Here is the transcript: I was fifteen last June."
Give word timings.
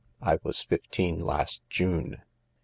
I 0.23 0.39
was 0.43 0.63
fifteen 0.63 1.19
last 1.19 1.61
June." 1.69 2.23